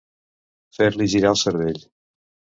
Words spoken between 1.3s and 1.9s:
el cervell.